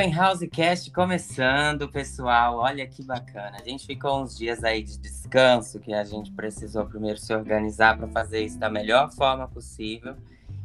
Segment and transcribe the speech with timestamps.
[0.00, 2.56] Open House Cast começando, pessoal.
[2.56, 3.58] Olha que bacana.
[3.60, 7.98] A gente ficou uns dias aí de descanso que a gente precisou primeiro se organizar
[7.98, 10.16] para fazer isso da melhor forma possível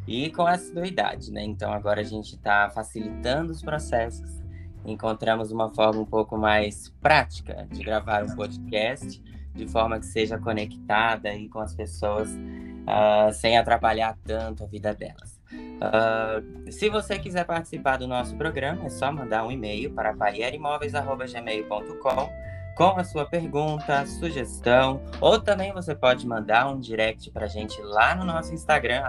[0.08, 1.44] e com assiduidade, né?
[1.44, 4.42] Então agora a gente está facilitando os processos.
[4.86, 9.22] Encontramos uma forma um pouco mais prática de gravar um podcast
[9.54, 14.94] de forma que seja conectada aí com as pessoas uh, sem atrapalhar tanto a vida
[14.94, 15.35] delas.
[15.76, 22.46] Uh, se você quiser participar do nosso programa, é só mandar um e-mail para paierimóveis.gmail.com
[22.76, 27.82] com a sua pergunta, sugestão, ou também você pode mandar um direct para a gente
[27.82, 29.02] lá no nosso Instagram,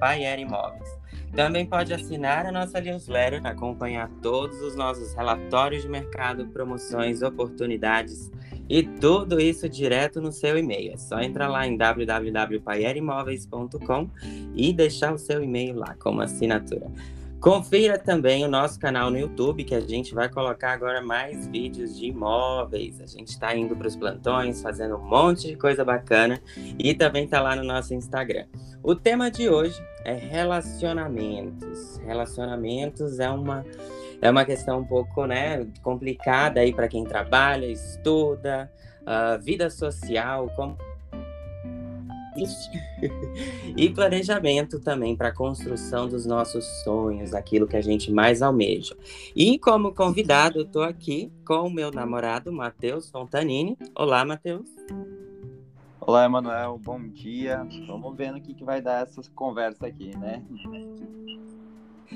[0.00, 1.00] Paierimóveis.
[1.34, 8.30] Também pode assinar a nossa newsletter, acompanhar todos os nossos relatórios de mercado, promoções, oportunidades
[8.72, 10.94] e tudo isso direto no seu e-mail.
[10.94, 14.08] É só entrar lá em www.paierimóveis.com
[14.54, 16.90] e deixar o seu e-mail lá como assinatura.
[17.38, 21.98] Confira também o nosso canal no YouTube, que a gente vai colocar agora mais vídeos
[21.98, 22.98] de imóveis.
[23.02, 26.40] A gente está indo para os plantões, fazendo um monte de coisa bacana
[26.78, 28.46] e também está lá no nosso Instagram.
[28.82, 31.98] O tema de hoje é relacionamentos.
[32.06, 33.66] Relacionamentos é uma
[34.22, 38.70] é uma questão um pouco né, complicada aí para quem trabalha, estuda,
[39.02, 40.78] uh, vida social, como...
[43.76, 48.96] e planejamento também para a construção dos nossos sonhos, aquilo que a gente mais almeja.
[49.36, 53.76] E como convidado, eu estou aqui com o meu namorado, Matheus Fontanini.
[53.94, 54.66] Olá, Matheus.
[56.00, 57.66] Olá, Emanuel, bom dia.
[57.86, 60.42] Vamos ver no que, que vai dar essa conversa aqui, né?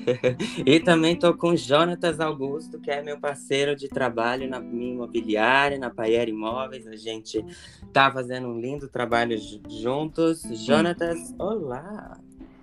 [0.65, 4.95] e também estou com o Jonatas Augusto, que é meu parceiro de trabalho na minha
[4.95, 6.87] imobiliária, na Paier Imóveis.
[6.87, 7.45] A gente
[7.83, 9.37] está fazendo um lindo trabalho
[9.69, 10.43] juntos.
[10.53, 12.19] Jonatas, olá!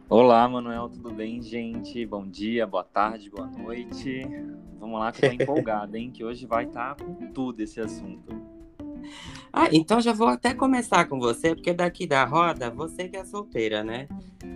[0.10, 2.06] Olá, Manuel, tudo bem, gente?
[2.06, 4.22] Bom dia, boa tarde, boa noite.
[4.80, 6.12] Vamos lá que eu tô empolgado, hein?
[6.12, 8.43] Que hoje vai estar tá com tudo esse assunto.
[9.52, 13.24] Ah, então já vou até começar com você, porque daqui da roda, você que é
[13.24, 14.08] solteira, né?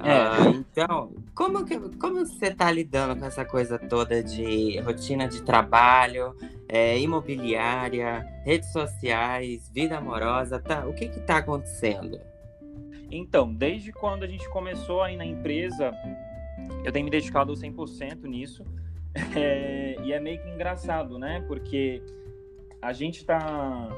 [0.03, 0.12] É.
[0.12, 5.41] Ah, então, como, que, como você tá lidando com essa coisa toda de rotina de
[5.44, 6.36] trabalho,
[6.68, 10.86] é, imobiliária, redes sociais, vida amorosa, tá?
[10.88, 12.19] O que que tá acontecendo?
[13.09, 15.94] Então, desde quando a gente começou aí na empresa,
[16.84, 18.66] eu tenho me dedicado 100% nisso.
[19.36, 21.44] É, e é meio que engraçado, né?
[21.47, 22.03] Porque
[22.80, 23.90] a gente tá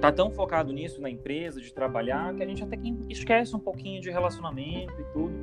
[0.00, 3.58] tá tão focado nisso na empresa, de trabalhar, que a gente até que esquece um
[3.58, 5.34] pouquinho de relacionamento e tudo.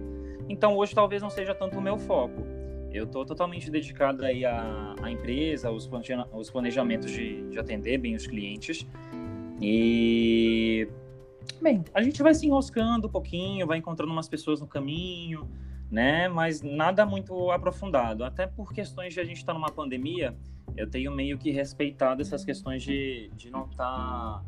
[0.48, 2.46] Então hoje talvez não seja tanto o meu foco.
[2.92, 5.90] Eu estou totalmente dedicado aí à, à empresa, aos,
[6.32, 8.86] aos planejamentos de, de atender bem os clientes.
[9.62, 10.88] E
[11.62, 15.48] bem, a gente vai se enroscando um pouquinho, vai encontrando umas pessoas no caminho,
[15.92, 16.30] né?
[16.30, 18.24] Mas nada muito aprofundado.
[18.24, 20.36] Até por questões de a gente estar tá numa pandemia,
[20.78, 24.44] eu tenho meio que respeitado essas questões de, de não estar tá,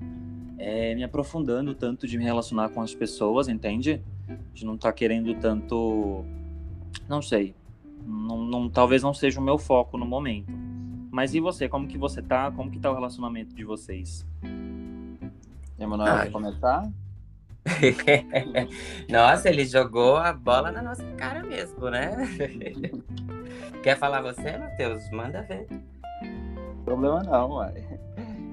[0.57, 4.01] é, me aprofundando tanto de me relacionar com as pessoas, entende?
[4.53, 6.25] De não estar tá querendo tanto.
[7.09, 7.53] Não sei.
[8.05, 10.51] Não, não, talvez não seja o meu foco no momento.
[11.11, 11.67] Mas e você?
[11.67, 12.51] Como que você tá?
[12.51, 14.25] Como que tá o relacionamento de vocês?
[15.77, 16.89] Emanuel, vai começar?
[19.09, 22.11] nossa, ele jogou a bola na nossa cara mesmo, né?
[23.81, 25.09] Quer falar você, Matheus?
[25.11, 25.67] Manda ver.
[26.83, 27.73] Problema não, uai.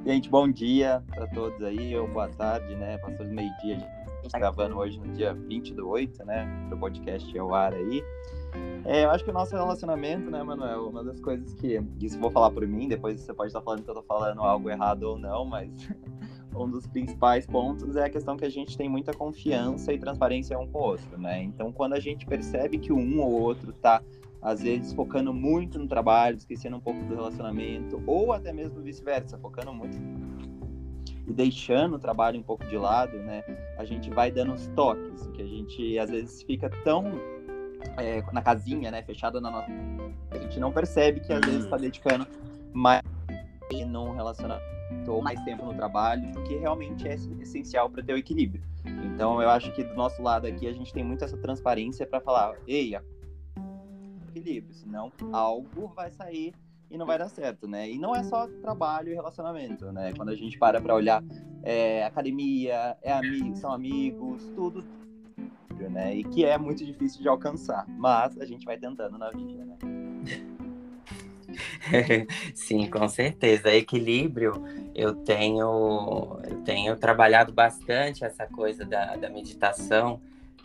[0.06, 2.98] Gente, bom dia para todos aí, ou boa tarde, né?
[2.98, 6.48] Passou de meio-dia, a gente tá gravando hoje no dia 20 do 8, né?
[6.68, 8.02] Pro podcast ao ar aí.
[8.84, 11.82] É, eu acho que o nosso relacionamento, né, Manuel, uma das coisas que.
[12.00, 14.70] Isso vou falar por mim, depois você pode estar falando que eu tô falando algo
[14.70, 15.70] errado ou não, mas
[16.54, 20.58] um dos principais pontos é a questão que a gente tem muita confiança e transparência
[20.58, 21.42] um com o outro, né?
[21.42, 24.02] Então, quando a gente percebe que um ou outro tá
[24.42, 29.38] às vezes focando muito no trabalho, esquecendo um pouco do relacionamento, ou até mesmo vice-versa,
[29.38, 29.98] focando muito
[31.26, 33.44] e deixando o trabalho um pouco de lado, né?
[33.76, 37.04] A gente vai dando uns toques, que a gente às vezes fica tão
[37.96, 39.70] é, na casinha, né, fechada na nossa,
[40.30, 42.26] a gente não percebe que às vezes está dedicando
[42.72, 43.02] mais
[43.84, 44.70] num relacionamento
[45.06, 48.62] ou mais tempo no trabalho, do que realmente é essencial para ter o equilíbrio.
[49.04, 52.20] Então, eu acho que do nosso lado aqui a gente tem muito essa transparência para
[52.20, 52.96] falar, ei,
[54.28, 56.54] equilíbrio, senão algo vai sair
[56.90, 57.88] e não vai dar certo, né?
[57.88, 60.12] E não é só trabalho e relacionamento, né?
[60.16, 61.22] Quando a gente para para olhar
[61.62, 64.84] é, academia, é amigo, são amigos, tudo,
[65.90, 66.14] né?
[66.16, 69.76] E que é muito difícil de alcançar, mas a gente vai tentando na vida, né?
[72.54, 73.72] Sim, com certeza.
[73.72, 74.64] Equilíbrio,
[74.94, 80.20] eu tenho, eu tenho trabalhado bastante essa coisa da, da meditação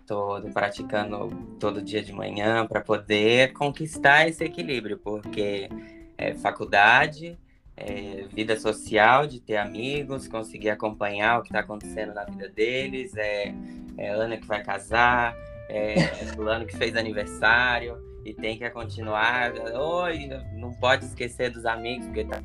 [0.06, 5.70] todo, praticando todo dia de manhã para poder conquistar esse equilíbrio, porque
[6.18, 7.38] é, faculdade,
[7.76, 13.16] é, vida social, de ter amigos, conseguir acompanhar o que está acontecendo na vida deles,
[13.18, 13.54] é,
[13.98, 15.36] é Ana que vai casar,
[15.68, 19.54] é, é fulano que fez aniversário e tem que continuar.
[19.76, 22.42] Oi, não pode esquecer dos amigos, porque tá...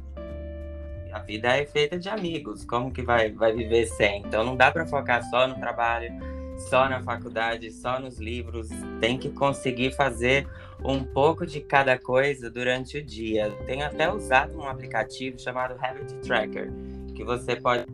[1.11, 2.65] a vida é feita de amigos.
[2.67, 4.21] Como que vai, vai viver sem?
[4.21, 6.12] Então não dá para focar só no trabalho,
[6.69, 8.69] só na faculdade, só nos livros.
[9.00, 10.47] Tem que conseguir fazer
[10.85, 13.50] um pouco de cada coisa durante o dia.
[13.67, 16.71] Tenho até usado um aplicativo chamado Habit Tracker,
[17.15, 17.87] que você pode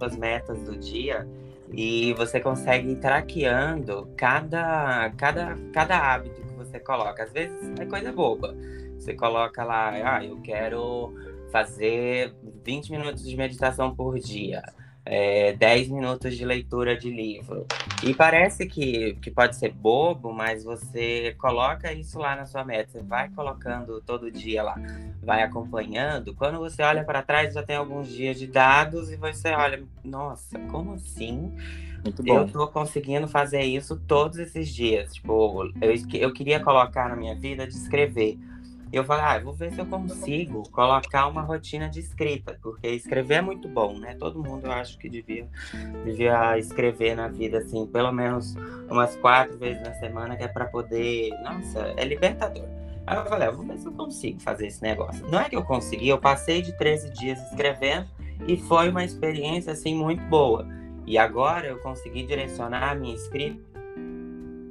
[0.00, 1.28] as metas do dia
[1.72, 6.41] e você consegue ir traqueando cada, cada, cada hábito
[6.72, 7.22] você coloca.
[7.22, 8.56] Às vezes é coisa boba.
[8.98, 11.12] Você coloca lá, ah, eu quero
[11.50, 12.34] fazer
[12.64, 14.62] 20 minutos de meditação por dia
[15.04, 17.66] é, 10 minutos de leitura de livro.
[18.02, 22.90] E parece que, que pode ser bobo, mas você coloca isso lá na sua meta.
[22.92, 24.76] Você vai colocando todo dia lá,
[25.22, 26.34] vai acompanhando.
[26.34, 30.58] Quando você olha para trás, já tem alguns dias de dados e você olha, nossa,
[30.70, 31.52] como assim?
[32.04, 32.38] Muito bom.
[32.38, 35.14] Eu tô conseguindo fazer isso todos esses dias.
[35.14, 38.38] Tipo, eu, eu queria colocar na minha vida de escrever
[38.96, 43.36] eu falei, ah, vou ver se eu consigo colocar uma rotina de escrita, porque escrever
[43.36, 44.14] é muito bom, né?
[44.18, 45.48] Todo mundo eu acho que devia,
[46.04, 48.54] devia escrever na vida, assim, pelo menos
[48.90, 51.30] umas quatro vezes na semana, que é para poder.
[51.42, 52.68] Nossa, é libertador.
[53.06, 55.26] Aí eu falei, ah, vou ver se eu consigo fazer esse negócio.
[55.28, 58.08] Não é que eu consegui, eu passei de 13 dias escrevendo
[58.46, 60.66] e foi uma experiência, assim, muito boa.
[61.06, 63.60] E agora eu consegui direcionar a minha escrita.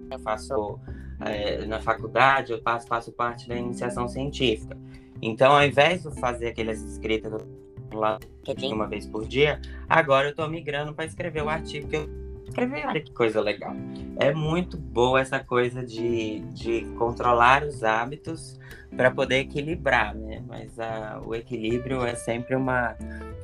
[0.09, 0.79] Eu faço
[1.25, 4.77] é, na faculdade, eu faço, faço parte da iniciação científica.
[5.21, 7.45] Então, ao invés de fazer aquelas escritas
[7.93, 8.19] lá
[8.63, 12.09] uma vez por dia, agora eu estou migrando para escrever o artigo que eu
[12.47, 12.81] escrevi.
[12.85, 13.75] Olha que coisa legal.
[14.19, 18.59] É muito boa essa coisa de, de controlar os hábitos
[18.95, 20.43] para poder equilibrar, né?
[20.47, 22.95] Mas a, o equilíbrio é sempre uma,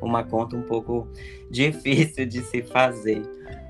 [0.01, 1.07] uma conta um pouco
[1.49, 3.21] difícil de se fazer.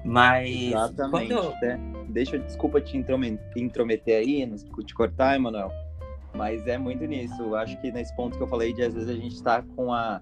[0.03, 1.33] Mas Exatamente.
[1.33, 1.79] quando, né?
[2.09, 4.49] deixa, desculpa te intrometer aí,
[4.85, 5.71] te cortar, Emanuel,
[6.33, 7.41] mas é muito nisso.
[7.41, 9.91] Eu acho que nesse ponto que eu falei de às vezes a gente está com
[9.91, 10.21] a,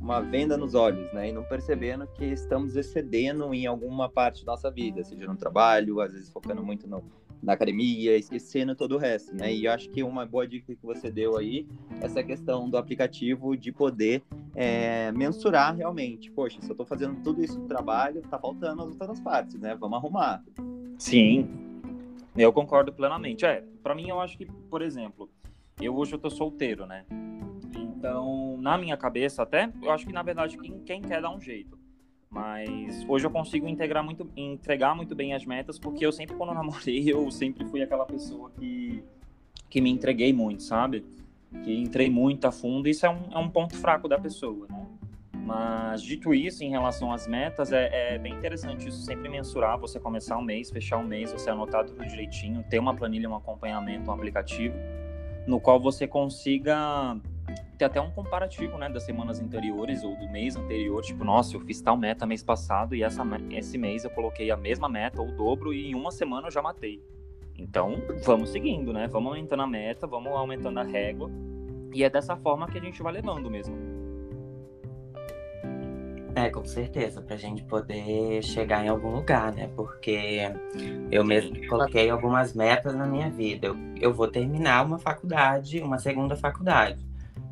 [0.00, 1.28] uma venda nos olhos, né?
[1.28, 6.00] E não percebendo que estamos excedendo em alguma parte da nossa vida, seja no trabalho,
[6.00, 7.04] às vezes focando muito no,
[7.42, 9.52] na academia, esquecendo todo o resto, né?
[9.52, 11.66] E eu acho que uma boa dica que você deu aí,
[12.00, 14.22] essa questão do aplicativo de poder
[14.54, 16.30] é, mensurar realmente.
[16.30, 19.74] Poxa, se eu estou fazendo tudo isso no trabalho, tá faltando as outras partes, né?
[19.74, 20.42] Vamos arrumar.
[20.98, 21.48] Sim,
[22.36, 23.44] eu concordo plenamente.
[23.44, 25.30] É, para mim eu acho que, por exemplo,
[25.80, 27.04] eu hoje eu tô solteiro, né?
[27.76, 31.40] Então, na minha cabeça até, eu acho que na verdade quem, quem quer dar um
[31.40, 31.75] jeito.
[32.36, 36.50] Mas hoje eu consigo integrar muito, entregar muito bem as metas, porque eu sempre, quando
[36.50, 39.02] eu namorei, eu sempre fui aquela pessoa que,
[39.70, 41.02] que me entreguei muito, sabe?
[41.64, 42.90] Que entrei muito a fundo.
[42.90, 44.86] Isso é um, é um ponto fraco da pessoa, né?
[45.32, 49.98] Mas, dito isso, em relação às metas, é, é, bem interessante isso sempre mensurar, você
[49.98, 54.10] começar um mês, fechar um mês, você anotar tudo direitinho, ter uma planilha, um acompanhamento,
[54.10, 54.74] um aplicativo,
[55.46, 57.16] no qual você consiga
[57.76, 61.60] ter até um comparativo, né, das semanas anteriores ou do mês anterior, tipo, nossa, eu
[61.60, 65.28] fiz tal meta mês passado e essa, esse mês eu coloquei a mesma meta ou
[65.28, 67.02] o dobro e em uma semana eu já matei.
[67.58, 69.06] Então, vamos seguindo, né?
[69.06, 71.30] Vamos aumentando a meta, vamos aumentando a régua
[71.92, 73.74] e é dessa forma que a gente vai levando mesmo.
[76.34, 79.70] É, com certeza, para a gente poder chegar em algum lugar, né?
[79.74, 80.40] Porque
[81.10, 83.68] eu mesmo coloquei algumas metas na minha vida.
[83.68, 87.02] Eu, eu vou terminar uma faculdade, uma segunda faculdade.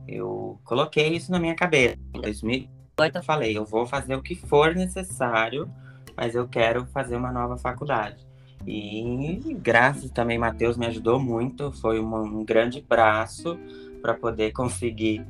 [0.07, 1.97] Eu coloquei isso na minha cabeça.
[2.15, 5.71] Em 2008 eu falei, eu vou fazer o que for necessário,
[6.17, 8.25] mas eu quero fazer uma nova faculdade.
[8.67, 13.59] E graças também, Matheus me ajudou muito, foi um, um grande braço
[14.01, 15.27] para poder conseguir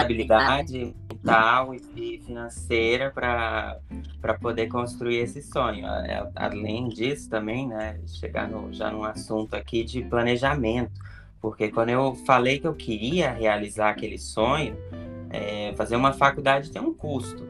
[0.00, 5.86] estabilidade mental e financeira para poder construir esse sonho.
[5.86, 10.92] É, além disso também, né, chegar no, já num assunto aqui de planejamento,
[11.40, 14.76] porque quando eu falei que eu queria realizar aquele sonho,
[15.30, 17.48] é, fazer uma faculdade tem um custo.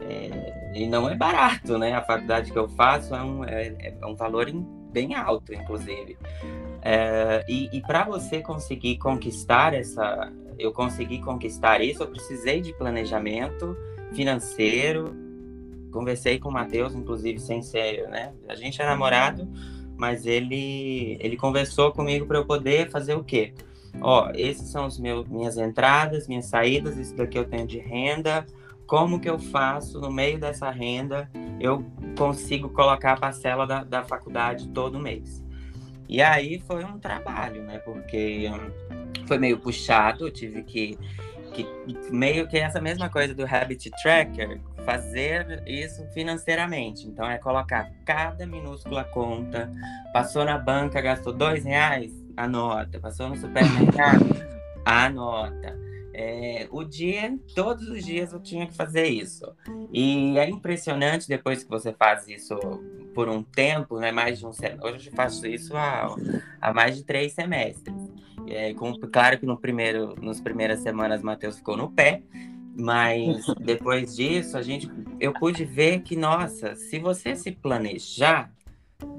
[0.00, 1.94] É, e não é barato, né?
[1.94, 4.50] A faculdade que eu faço é um, é, é um valor
[4.92, 6.18] bem alto, inclusive.
[6.82, 12.72] É, e, e para você conseguir conquistar essa, eu consegui conquistar isso, eu precisei de
[12.74, 13.76] planejamento
[14.12, 15.14] financeiro.
[15.92, 18.32] Conversei com o Matheus, inclusive, sem ser, né?
[18.48, 19.48] A gente é namorado,
[20.00, 23.52] mas ele, ele conversou comigo para eu poder fazer o quê?
[24.00, 28.46] Ó, esses são os meus, minhas entradas, minhas saídas, isso daqui eu tenho de renda.
[28.86, 31.30] Como que eu faço no meio dessa renda?
[31.60, 31.84] Eu
[32.16, 35.44] consigo colocar a parcela da, da faculdade todo mês.
[36.08, 37.78] E aí foi um trabalho, né?
[37.80, 38.50] Porque
[39.26, 40.98] foi meio puxado, eu tive que,
[41.52, 41.66] que
[42.10, 47.06] meio que essa mesma coisa do Habit Tracker, fazer isso financeiramente.
[47.06, 49.70] Então é colocar cada minúscula conta.
[50.12, 52.98] Passou na banca, gastou dois reais, anota.
[53.00, 54.26] Passou no supermercado,
[54.84, 55.78] anota.
[56.12, 59.46] É, o dia, todos os dias eu tinha que fazer isso.
[59.92, 62.58] E é impressionante depois que você faz isso
[63.14, 64.12] por um tempo, né?
[64.12, 64.50] Mais de um
[64.82, 66.14] Hoje eu faço isso há,
[66.60, 67.94] há mais de três semestres.
[68.48, 72.22] É, com, claro que no primeiro, nas primeiras semanas Matheus ficou no pé,
[72.74, 78.50] mas depois disso a gente, eu pude ver que nossa, se você se planejar,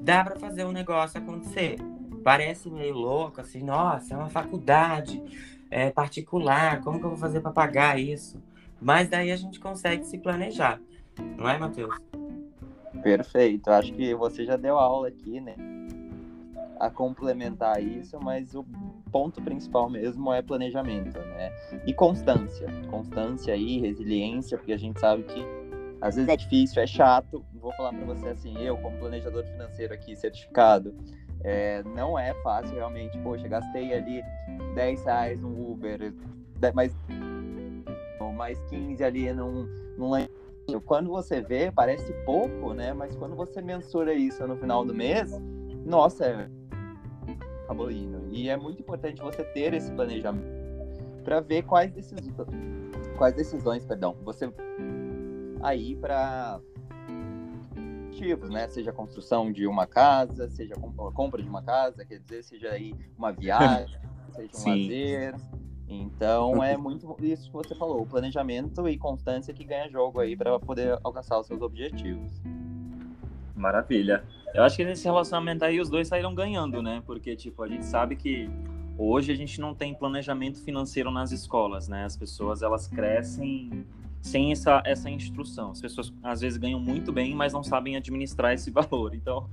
[0.02, 1.76] dá para fazer um negócio acontecer.
[2.24, 5.22] Parece meio louco, assim, nossa, é uma faculdade
[5.70, 8.40] é, particular, como que eu vou fazer para pagar isso?
[8.80, 10.80] Mas daí a gente consegue se planejar,
[11.36, 11.96] não é, Matheus?
[13.02, 15.56] Perfeito, acho que você já deu aula aqui, né?
[16.78, 18.64] A complementar isso, mas o
[19.10, 21.52] ponto principal mesmo é planejamento, né?
[21.86, 22.66] E constância.
[22.90, 25.44] Constância e resiliência, porque a gente sabe que
[26.00, 27.44] às vezes é difícil, é chato.
[27.54, 30.92] Vou falar para você assim, eu como planejador financeiro aqui certificado,
[31.44, 33.16] é, não é fácil realmente.
[33.18, 34.22] Poxa, gastei ali
[34.74, 36.12] 10 reais no Uber,
[36.74, 36.96] mais,
[38.34, 40.14] mais 15 ali num, num
[40.84, 42.92] quando você vê, parece pouco, né?
[42.92, 45.32] Mas quando você mensura isso no final do mês,
[45.84, 46.61] nossa, é...
[47.72, 48.28] acabou indo.
[48.30, 50.62] E é muito importante você ter esse planejamento
[51.24, 52.34] para ver quais decisões,
[53.16, 54.52] quais decisões, perdão, você
[55.62, 56.60] aí para
[58.22, 58.68] objetivos, né?
[58.68, 62.70] Seja a construção de uma casa, seja a compra de uma casa, quer dizer, seja
[62.70, 63.98] aí uma viagem,
[64.30, 64.82] seja um Sim.
[64.82, 65.34] lazer.
[65.88, 70.36] Então é muito isso que você falou, o planejamento e constância que ganha jogo aí
[70.36, 72.40] para poder alcançar os seus objetivos.
[73.54, 74.24] Maravilha.
[74.54, 77.02] Eu acho que nesse relacionamento aí os dois saíram ganhando, né?
[77.06, 78.50] Porque tipo, a gente sabe que
[78.98, 82.04] hoje a gente não tem planejamento financeiro nas escolas, né?
[82.04, 83.86] As pessoas elas crescem
[84.20, 85.70] sem essa, essa instrução.
[85.70, 89.14] As pessoas às vezes ganham muito bem, mas não sabem administrar esse valor.
[89.14, 89.48] Então,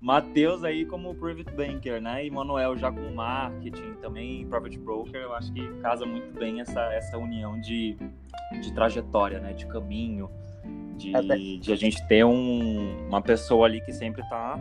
[0.00, 2.24] Matheus aí como private banker, né?
[2.24, 6.80] E Manuel já com marketing, também private broker, eu acho que casa muito bem essa,
[6.92, 7.96] essa união de,
[8.60, 9.52] de trajetória, né?
[9.52, 10.30] De caminho,
[10.98, 14.58] de, de a gente ter um, uma pessoa ali que sempre está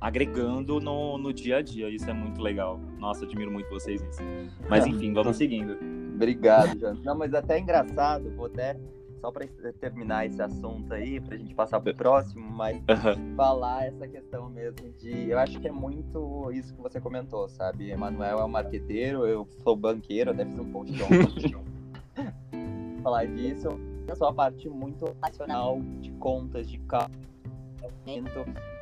[0.00, 1.88] agregando no, no dia a dia.
[1.88, 2.78] Isso é muito legal.
[2.98, 4.20] Nossa, admiro muito vocês nisso.
[4.68, 5.76] Mas enfim, vamos seguindo.
[6.14, 7.02] Obrigado, Jonas.
[7.02, 8.76] Não, mas até é engraçado, vou até
[9.20, 9.46] só para
[9.78, 13.36] terminar esse assunto aí, para a gente passar para o próximo, mas uhum.
[13.36, 15.28] falar essa questão mesmo de.
[15.28, 17.90] Eu acho que é muito isso que você comentou, sabe?
[17.90, 20.94] Emanuel é um marqueteiro, eu sou banqueiro, deve ser um post
[23.02, 23.78] falar disso.
[24.16, 27.20] Sou a parte muito racional de contas, de cálculo.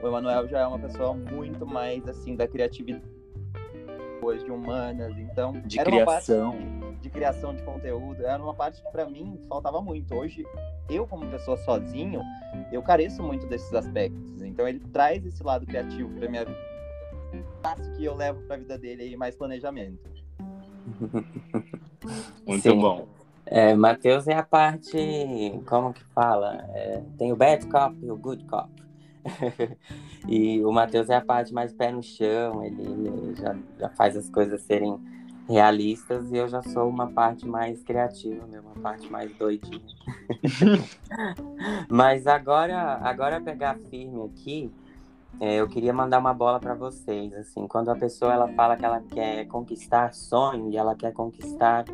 [0.02, 3.04] O Emanuel já é uma pessoa muito mais assim da criatividade,
[4.44, 5.52] de humanas, então.
[5.64, 6.52] De criação.
[6.52, 10.14] Parte de criação de conteúdo, era uma parte que para mim faltava muito.
[10.14, 10.44] Hoje,
[10.88, 12.20] eu como pessoa sozinho,
[12.72, 14.42] eu careço muito desses aspectos.
[14.42, 16.58] Então ele traz esse lado criativo para minha vida.
[17.62, 19.98] Passo que eu levo para a vida dele aí mais planejamento.
[22.46, 22.80] muito Sim.
[22.80, 23.06] bom.
[23.50, 24.98] É, Matheus é a parte,
[25.66, 26.66] como que fala?
[26.74, 28.68] É, tem o bad cop e o good cop.
[30.28, 34.16] e o Matheus é a parte mais pé no chão, ele, ele já, já faz
[34.16, 34.98] as coisas serem
[35.48, 39.80] realistas e eu já sou uma parte mais criativa, mesmo, uma parte mais doidinha.
[41.88, 44.70] Mas agora, agora pegar firme aqui,
[45.40, 47.32] é, eu queria mandar uma bola para vocês.
[47.34, 51.84] Assim, quando a pessoa ela fala que ela quer conquistar sonho e ela quer conquistar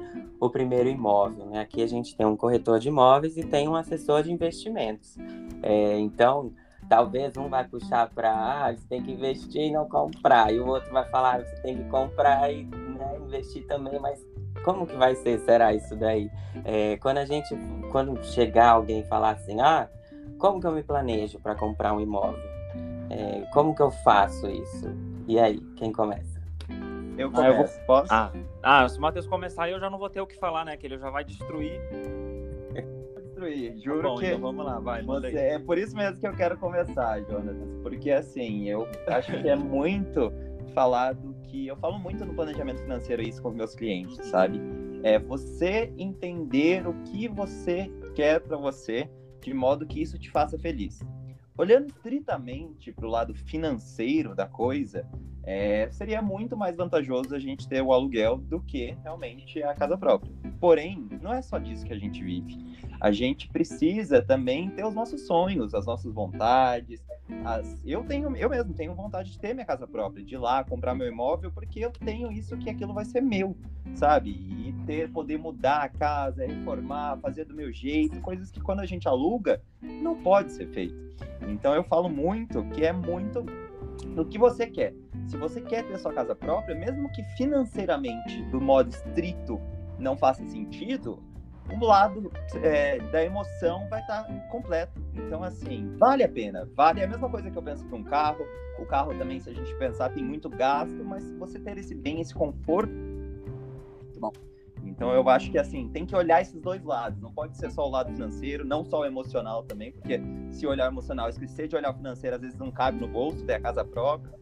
[0.40, 1.60] o primeiro imóvel, né?
[1.60, 5.16] Aqui a gente tem um corretor de imóveis e tem um assessor de investimentos.
[5.62, 6.52] É, então
[6.88, 10.66] talvez um vai puxar para ah, você tem que investir e não comprar, e o
[10.66, 14.20] outro vai falar você tem que comprar e né, investir também, mas
[14.64, 16.30] como que vai ser, será isso daí?
[16.64, 17.54] É, quando a gente,
[17.90, 19.88] quando chegar alguém e falar assim, ah,
[20.38, 22.53] como que eu me planejo para comprar um imóvel?
[23.14, 24.86] É, como que eu faço isso?
[25.26, 26.42] E aí, quem começa?
[27.16, 27.86] Eu começo, ah, eu vou...
[27.86, 28.12] posso?
[28.12, 30.76] Ah, ah, se o Matheus começar, eu já não vou ter o que falar, né?
[30.76, 31.80] Que ele já vai destruir
[33.34, 33.76] construir.
[33.78, 34.26] Juro tá bom, que.
[34.26, 35.36] Então vamos lá, vai, manda você...
[35.36, 37.56] É por isso mesmo que eu quero começar, Jonas.
[37.82, 40.32] Porque assim, eu acho que é muito
[40.74, 41.66] falar do que.
[41.66, 44.60] Eu falo muito no planejamento financeiro isso com meus clientes, sabe?
[45.02, 49.08] É você entender o que você quer para você,
[49.42, 51.00] de modo que isso te faça feliz.
[51.56, 55.08] Olhando estritamente para o lado financeiro da coisa,
[55.46, 59.96] é, seria muito mais vantajoso a gente ter o aluguel do que realmente a casa
[59.96, 60.32] própria.
[60.58, 62.58] Porém, não é só disso que a gente vive.
[63.00, 67.04] A gente precisa também ter os nossos sonhos, as nossas vontades,
[67.44, 70.64] as, eu tenho, eu mesmo tenho vontade de ter minha casa própria, de ir lá
[70.64, 73.54] comprar meu imóvel, porque eu tenho isso que aquilo vai ser meu,
[73.94, 74.30] sabe?
[74.30, 78.86] E ter, poder mudar a casa, reformar, fazer do meu jeito, coisas que quando a
[78.86, 80.94] gente aluga, não pode ser feito.
[81.48, 83.44] Então eu falo muito que é muito
[84.06, 84.94] no que você quer.
[85.26, 89.60] Se você quer ter sua casa própria, mesmo que financeiramente, do modo estrito,
[89.98, 91.22] não faça sentido,
[91.70, 92.30] o lado
[92.62, 95.00] é, da emoção vai estar tá completo.
[95.14, 96.68] Então, assim, vale a pena.
[96.74, 98.44] Vale a mesma coisa que eu penso para um carro.
[98.78, 102.20] O carro também, se a gente pensar, tem muito gasto, mas você ter esse bem,
[102.20, 102.92] esse conforto,
[104.18, 104.32] bom.
[104.84, 107.18] Então, eu acho que, assim, tem que olhar esses dois lados.
[107.20, 110.88] Não pode ser só o lado financeiro, não só o emocional também, porque se olhar
[110.88, 113.84] emocional, esquecer de olhar o financeiro, às vezes não cabe no bolso, ter a casa
[113.84, 114.34] própria.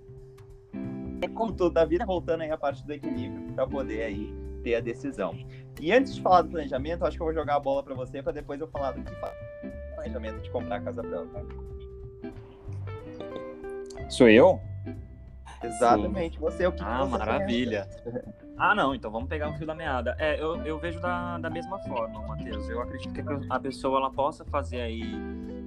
[1.23, 4.75] É como tudo da vida, voltando aí a parte do equilíbrio para poder aí ter
[4.75, 5.37] a decisão.
[5.81, 8.21] E antes de falar do planejamento, acho que eu vou jogar a bola para você
[8.21, 9.33] para depois eu falar do que faz
[9.95, 11.45] planejamento de comprar a casa própria.
[14.09, 14.61] Sou eu?
[15.63, 16.41] Exatamente, Sim.
[16.41, 17.89] você é o que Ah, maravilha.
[18.59, 20.17] ah, não, então vamos pegar o fio da meada.
[20.19, 22.69] É, eu, eu vejo da, da mesma forma, Matheus.
[22.69, 25.03] Eu acredito que a pessoa ela possa fazer aí,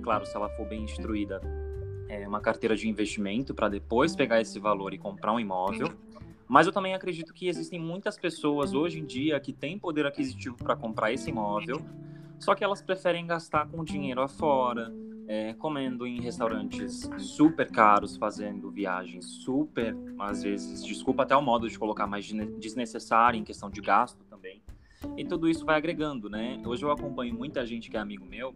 [0.03, 1.39] claro, se ela for bem instruída,
[2.09, 5.91] é, uma carteira de investimento para depois pegar esse valor e comprar um imóvel.
[6.47, 10.55] Mas eu também acredito que existem muitas pessoas hoje em dia que têm poder aquisitivo
[10.55, 11.81] para comprar esse imóvel,
[12.39, 14.93] só que elas preferem gastar com dinheiro afora,
[15.27, 21.67] é, comendo em restaurantes super caros, fazendo viagens super, às vezes, desculpa até o modo
[21.67, 22.25] de colocar mais
[22.59, 24.62] desnecessário em questão de gasto também.
[25.17, 26.62] E tudo isso vai agregando, né?
[26.65, 28.55] Hoje eu acompanho muita gente que é amigo meu,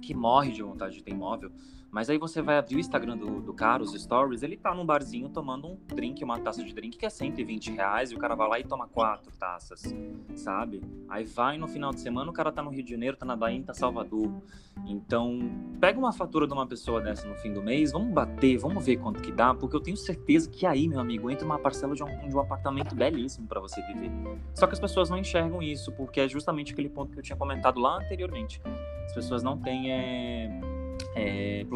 [0.00, 1.50] que morre de vontade de ter imóvel,
[1.90, 4.84] mas aí você vai abrir o Instagram do, do cara, os stories, ele tá num
[4.84, 8.34] barzinho tomando um drink, uma taça de drink que é 120 reais, e o cara
[8.34, 9.94] vai lá e toma quatro taças,
[10.36, 10.82] sabe?
[11.08, 13.34] Aí vai no final de semana, o cara tá no Rio de Janeiro, tá na
[13.34, 14.30] Bahia, tá Salvador.
[14.86, 15.38] Então,
[15.80, 18.98] pega uma fatura de uma pessoa dessa no fim do mês, vamos bater, vamos ver
[18.98, 22.04] quanto que dá, porque eu tenho certeza que aí, meu amigo, entra uma parcela de
[22.04, 24.10] um, de um apartamento belíssimo para você viver.
[24.54, 27.36] Só que as pessoas não enxergam isso, porque é justamente aquele ponto que eu tinha
[27.36, 28.60] comentado lá anteriormente.
[29.08, 29.92] As pessoas não têm.
[29.92, 30.78] É
[31.18, 31.66] é,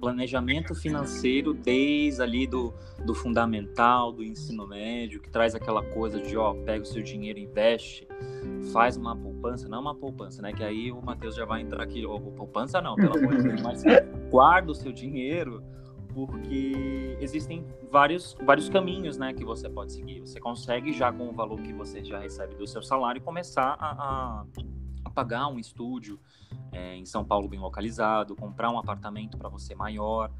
[0.00, 2.72] planejamento financeiro desde ali do,
[3.04, 7.38] do fundamental, do ensino médio, que traz aquela coisa de, ó, pega o seu dinheiro,
[7.38, 8.08] investe,
[8.72, 10.52] faz uma poupança, não uma poupança, né?
[10.52, 13.60] Que aí o Matheus já vai entrar aqui, ó, poupança não, pelo amor de Deus,
[13.60, 13.82] mas
[14.30, 15.62] guarda o seu dinheiro,
[16.14, 20.20] porque existem vários, vários caminhos, né, que você pode seguir.
[20.20, 23.90] Você consegue já com o valor que você já recebe do seu salário começar a,
[23.90, 24.44] a,
[25.04, 26.18] a pagar um estúdio,
[26.72, 30.30] é, em São Paulo bem localizado, comprar um apartamento para você maior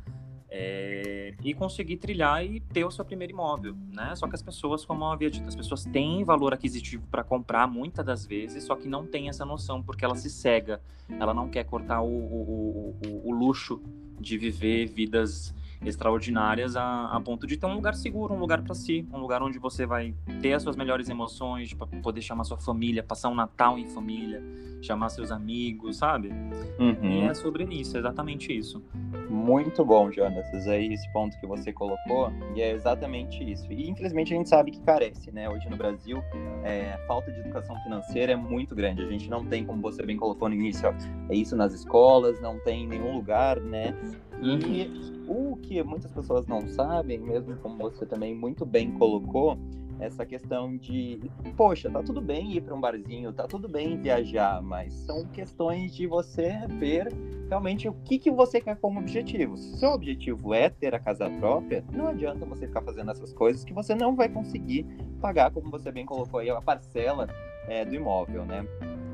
[0.49, 4.15] é, e conseguir trilhar e ter o seu primeiro imóvel, né?
[4.15, 7.67] Só que as pessoas, como eu havia dito, as pessoas têm valor aquisitivo para comprar
[7.67, 11.49] muitas das vezes, só que não tem essa noção porque ela se cega, ela não
[11.49, 13.83] quer cortar o, o, o, o luxo
[14.21, 18.75] de viver vidas extraordinárias a, a ponto de ter um lugar seguro, um lugar para
[18.75, 22.59] si, um lugar onde você vai ter as suas melhores emoções, para poder chamar sua
[22.59, 24.43] família, passar um Natal em família,
[24.81, 26.31] chamar seus amigos, sabe?
[26.79, 27.11] Uhum.
[27.11, 28.83] E é sobre isso, é exatamente isso.
[29.29, 33.71] Muito bom, Jonas, aí esse ponto que você colocou, e é exatamente isso.
[33.73, 35.49] E infelizmente a gente sabe que carece, né?
[35.49, 36.23] Hoje no Brasil,
[36.63, 39.03] é, a falta de educação financeira é muito grande.
[39.03, 40.95] A gente não tem, como você bem colocou no início, ó,
[41.33, 43.95] é isso nas escolas, não tem em nenhum lugar, né?
[44.43, 44.91] E
[45.27, 49.59] o que muitas pessoas não sabem, mesmo como você também muito bem colocou,
[49.99, 51.21] essa questão de,
[51.57, 55.95] poxa, tá tudo bem ir para um barzinho, tá tudo bem viajar, mas são questões
[55.95, 57.09] de você ver
[57.49, 59.57] realmente o que, que você quer como objetivo.
[59.57, 63.33] Se o seu objetivo é ter a casa própria, não adianta você ficar fazendo essas
[63.33, 64.85] coisas que você não vai conseguir
[65.21, 67.27] pagar, como você bem colocou aí, a parcela
[67.69, 68.67] é, do imóvel, né?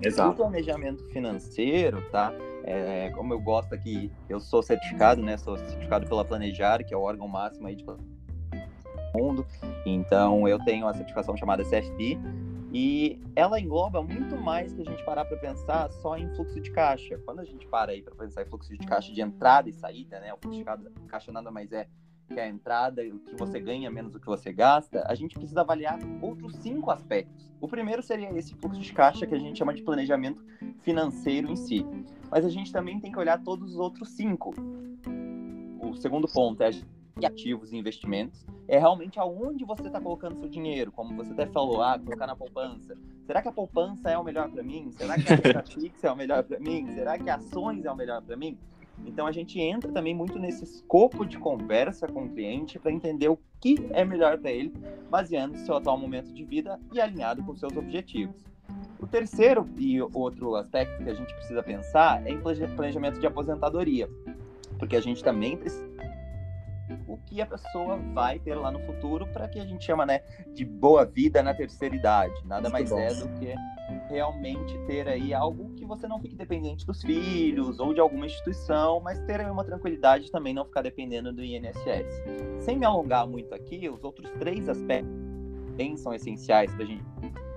[0.02, 0.32] Exato.
[0.32, 2.32] O planejamento financeiro, tá?
[2.64, 5.37] É, como eu gosto aqui, eu sou certificado, né?
[5.37, 7.85] Sou certificado pela Planejar, que é o órgão máximo aí de
[9.14, 9.46] mundo.
[9.85, 12.18] Então eu tenho a certificação chamada CFP
[12.72, 16.70] e ela engloba muito mais que a gente parar para pensar só em fluxo de
[16.70, 17.18] caixa.
[17.25, 20.18] Quando a gente para aí para pensar em fluxo de caixa de entrada e saída,
[20.20, 20.33] né?
[20.33, 21.87] O fluxo de caixa nada mais é
[22.33, 25.61] que a entrada, o que você ganha menos do que você gasta, a gente precisa
[25.61, 27.53] avaliar outros cinco aspectos.
[27.61, 30.45] O primeiro seria esse fluxo de caixa que a gente chama de planejamento
[30.81, 31.87] financeiro em si.
[32.31, 34.55] Mas a gente também tem que olhar todos os outros cinco.
[35.81, 36.71] O segundo ponto é
[37.25, 41.83] ativos e investimentos, é realmente aonde você está colocando seu dinheiro, como você até falou,
[41.83, 42.97] ah, colocar na poupança.
[43.27, 44.90] Será que a poupança é o melhor para mim?
[44.92, 46.87] Será que a fixa é o melhor para mim?
[46.95, 48.59] Será que ações é o melhor para mim?
[49.05, 53.28] Então a gente entra também muito nesse escopo de conversa com o cliente para entender
[53.28, 54.72] o que é melhor para ele,
[55.11, 58.37] baseando seu atual momento de vida e alinhado com seus objetivos.
[59.00, 64.09] O terceiro e outro aspecto que a gente precisa pensar é em planejamento de aposentadoria,
[64.78, 65.91] porque a gente também precisa
[67.14, 70.20] o que a pessoa vai ter lá no futuro para que a gente chama, né,
[70.55, 72.35] de boa vida na terceira idade.
[72.44, 72.98] Nada Muito mais bom.
[72.98, 73.55] é do que
[74.09, 79.01] realmente ter aí algo que você não fique dependente dos filhos ou de alguma instituição,
[79.01, 82.22] mas ter uma tranquilidade também não ficar dependendo do INSS.
[82.61, 85.12] Sem me alongar muito aqui, os outros três aspectos
[85.77, 87.03] que são essenciais para a gente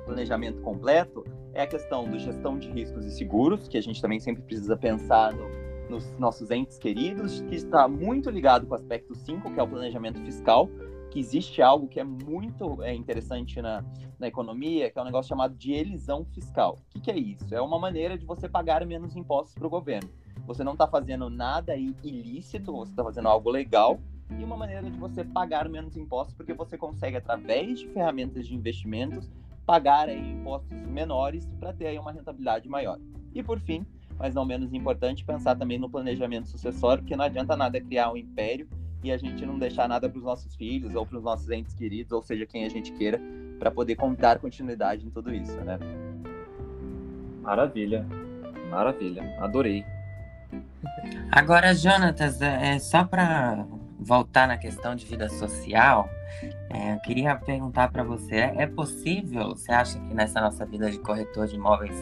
[0.06, 4.20] planejamento completo é a questão do gestão de riscos e seguros, que a gente também
[4.20, 9.15] sempre precisa pensar no, nos nossos entes queridos, que está muito ligado com o aspecto
[9.15, 10.69] 5, que é o planejamento fiscal,
[11.12, 13.84] que existe algo que é muito é, interessante na,
[14.19, 16.78] na economia, que é um negócio chamado de elisão fiscal.
[16.80, 17.54] O que, que é isso?
[17.54, 20.10] É uma maneira de você pagar menos impostos para o governo.
[20.45, 24.98] Você não está fazendo nada ilícito, você está fazendo algo legal, e uma maneira de
[24.98, 29.30] você pagar menos impostos, porque você consegue, através de ferramentas de investimentos,
[29.65, 33.00] pagar aí impostos menores para ter aí uma rentabilidade maior.
[33.34, 33.86] E por fim,
[34.17, 38.17] mas não menos importante, pensar também no planejamento sucessório, porque não adianta nada criar um
[38.17, 38.67] império
[39.04, 41.73] e a gente não deixar nada para os nossos filhos ou para os nossos entes
[41.73, 43.21] queridos, ou seja, quem a gente queira,
[43.60, 45.78] para poder contar continuidade em tudo isso, né?
[47.41, 48.06] Maravilha,
[48.69, 49.86] maravilha, adorei.
[51.32, 53.65] Agora, Jonatas, é, é só para
[53.99, 56.10] voltar na questão de vida social,
[56.69, 60.99] é, eu queria perguntar para você: é possível, você acha que nessa nossa vida de
[60.99, 61.95] corretor de imóveis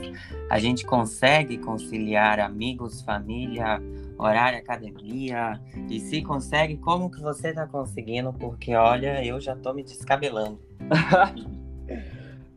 [0.49, 3.82] a gente consegue conciliar amigos, família,
[4.17, 5.60] horário, academia?
[5.89, 8.32] E se consegue, como que você está conseguindo?
[8.34, 10.60] Porque olha, eu já estou me descabelando.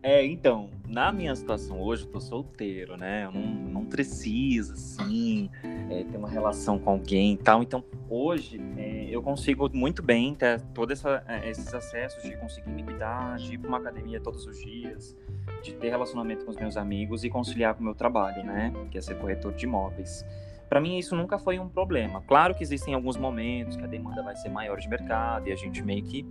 [0.06, 3.24] é, então, na minha situação hoje, eu tô solteiro, né?
[3.24, 5.50] Eu não, não preciso, assim,
[5.90, 7.60] é, ter uma relação com alguém e tal.
[7.60, 12.84] Então, hoje, é, eu consigo muito bem ter todos é, esses acessos de conseguir me
[12.84, 15.16] cuidar, de ir pra uma academia todos os dias,
[15.60, 18.72] de ter relacionamento com os meus amigos e conciliar com o meu trabalho, né?
[18.92, 20.24] Que é ser corretor de imóveis.
[20.68, 22.22] Para mim, isso nunca foi um problema.
[22.28, 25.56] Claro que existem alguns momentos que a demanda vai ser maior de mercado e a
[25.56, 26.24] gente meio que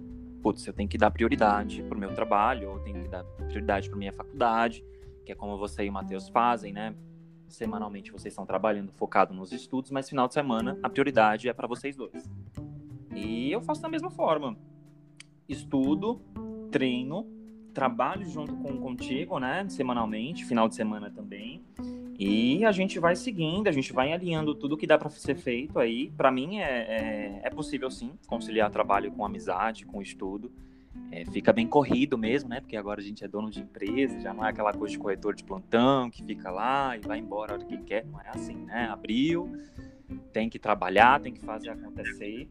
[0.46, 3.98] putz, eu tenho que dar prioridade pro meu trabalho, ou tenho que dar prioridade para
[3.98, 4.86] minha faculdade,
[5.26, 6.96] que é como você e o Matheus fazem, né?
[7.48, 11.68] Semanalmente vocês estão trabalhando focado nos estudos, mas final de semana a prioridade é para
[11.68, 12.30] vocês dois.
[13.16, 14.56] E eu faço da mesma forma.
[15.50, 16.22] Estudo,
[16.70, 17.26] treino,
[17.76, 19.68] trabalho junto com contigo, né?
[19.70, 21.62] Semanalmente, final de semana também.
[22.18, 25.78] E a gente vai seguindo, a gente vai alinhando tudo que dá para ser feito
[25.78, 26.10] aí.
[26.16, 30.50] Para mim é, é, é, possível sim conciliar trabalho com amizade, com estudo.
[31.12, 32.62] É, fica bem corrido mesmo, né?
[32.62, 35.36] Porque agora a gente é dono de empresa, já não é aquela coisa de corretor
[35.36, 38.06] de plantão que fica lá e vai embora a hora que quer.
[38.06, 38.88] Não é assim, né?
[38.90, 39.52] Abriu,
[40.32, 42.48] tem que trabalhar, tem que fazer acontecer.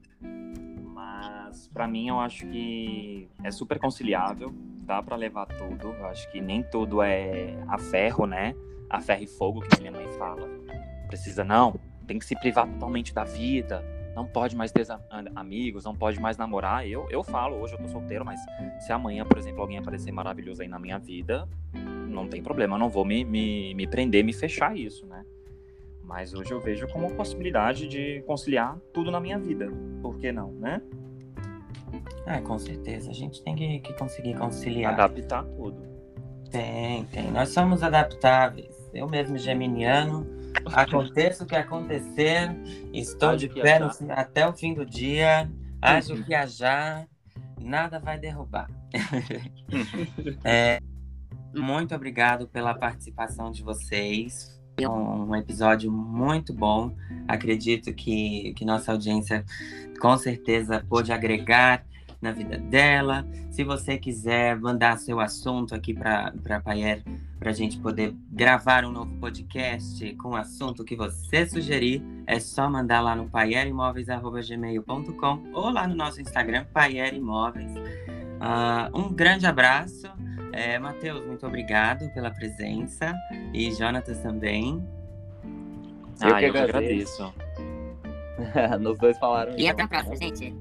[1.04, 4.52] Mas para mim eu acho que é super conciliável,
[4.84, 5.88] dá para levar tudo.
[5.88, 8.54] Eu acho que nem tudo é a ferro, né?
[8.94, 10.48] a ferro e fogo que minha mãe fala.
[11.08, 11.74] Precisa não,
[12.06, 13.84] tem que se privar totalmente da vida.
[14.14, 14.86] Não pode mais ter
[15.34, 16.86] amigos, não pode mais namorar.
[16.86, 18.38] Eu, eu falo, hoje eu tô solteiro, mas
[18.78, 21.48] se amanhã, por exemplo, alguém aparecer maravilhoso aí na minha vida,
[22.08, 25.24] não tem problema, eu não vou me, me, me prender, me fechar isso, né?
[26.04, 29.68] Mas hoje eu vejo como uma possibilidade de conciliar tudo na minha vida.
[30.02, 30.80] Por que não, né?
[32.26, 33.10] É, com certeza.
[33.10, 34.94] A gente tem que, que conseguir conciliar.
[34.94, 35.82] Adaptar tudo.
[36.50, 37.30] Tem, tem.
[37.30, 40.26] Nós somos adaptáveis eu mesmo geminiano,
[40.72, 42.50] aconteça o que acontecer,
[42.92, 45.50] estou de pé no, até o fim do dia,
[45.82, 47.04] ajo que já,
[47.60, 48.70] nada vai derrubar.
[50.44, 50.78] é,
[51.54, 54.53] muito obrigado pela participação de vocês.
[54.80, 56.94] Um episódio muito bom.
[57.28, 59.44] Acredito que, que nossa audiência
[60.00, 61.84] com certeza pôde agregar
[62.20, 63.24] na vida dela.
[63.50, 67.04] Se você quiser mandar seu assunto aqui para a Paier,
[67.38, 72.40] para a gente poder gravar um novo podcast com o assunto que você sugerir, é
[72.40, 77.72] só mandar lá no paierimóveis.gmail.com ou lá no nosso Instagram, Paierimóveis.
[77.74, 80.08] Uh, um grande abraço.
[80.54, 83.12] É, Matheus, muito obrigado pela presença.
[83.52, 84.86] E Jonatas também.
[86.22, 87.34] Eu ah, que eu agradeço.
[88.80, 89.58] Nos dois falaram.
[89.58, 90.54] E até a próxima, gente.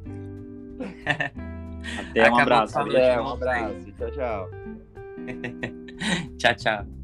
[2.10, 2.80] Até um abraço.
[2.80, 3.92] Até um abraço.
[3.92, 4.50] Tchau, tchau.
[6.40, 7.03] tchau, tchau.